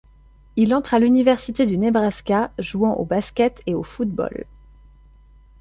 [0.55, 4.45] Il entre à l'université du Nebraska, jouant au basket et au football.